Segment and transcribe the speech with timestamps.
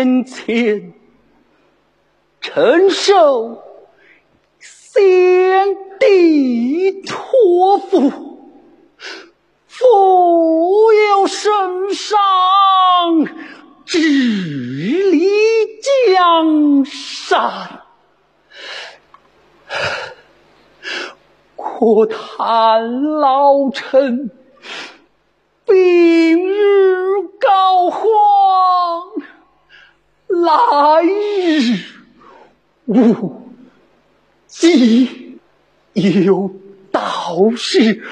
[0.00, 0.94] 年前，
[2.40, 3.62] 承受
[4.58, 8.10] 先帝托付，
[9.66, 12.18] 负有圣上
[13.84, 13.98] 治
[15.10, 15.28] 理
[16.14, 17.82] 江山，
[21.56, 24.30] 可叹老臣。
[25.66, 26.89] 病日
[32.90, 33.40] 无
[34.48, 35.38] 计，
[35.94, 36.50] 有
[36.90, 38.02] 道是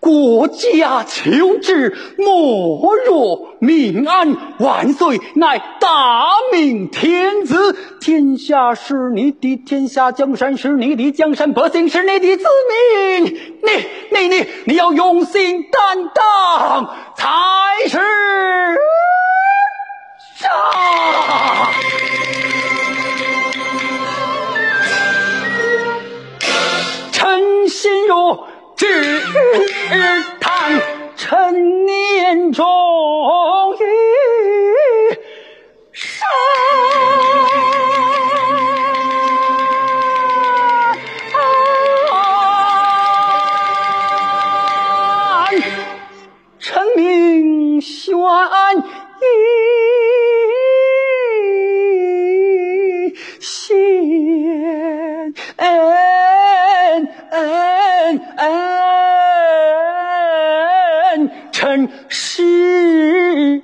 [0.00, 4.36] 国家求治，莫若民安。
[4.58, 12.44] 万岁，乃大明天子，天下是你的，天下江山是你的，江山百姓是你的子
[13.22, 13.24] 民。
[13.24, 13.38] 你、
[14.12, 16.92] 你、你，你要用心担当。
[17.16, 17.28] 才
[17.88, 17.98] 是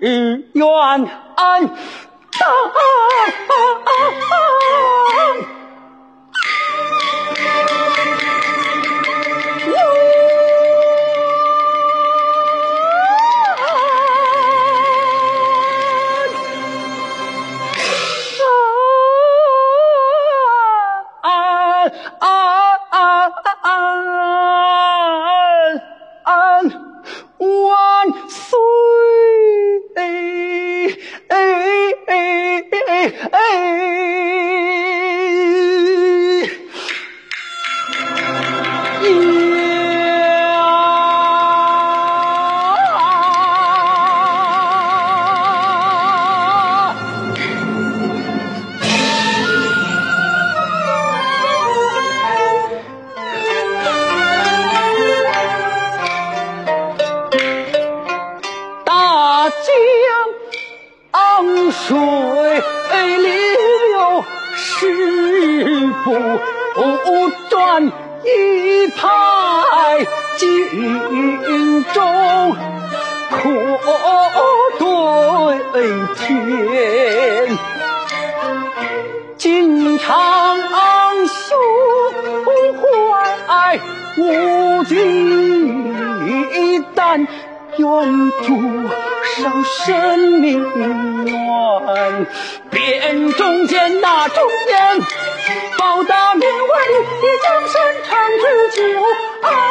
[0.00, 1.06] 日月安。
[1.37, 1.71] 当
[33.09, 34.00] 誓愿
[64.81, 65.91] 当。
[66.03, 69.09] 不转一派
[70.38, 72.56] 尽忠，
[73.31, 73.38] 可
[74.79, 74.82] 对
[76.17, 76.19] 天。
[79.37, 80.59] 今长
[81.29, 81.59] 兄
[82.81, 82.82] 怀
[84.19, 84.94] 无忌
[86.94, 87.27] 但
[87.81, 88.49] 愿主
[89.37, 90.62] 上神明
[91.25, 92.27] 愿，
[92.71, 95.00] 边中间那中央，
[95.79, 96.55] 报答民为
[96.93, 98.43] 你的江山长治
[98.77, 98.82] 久
[99.43, 99.69] 安。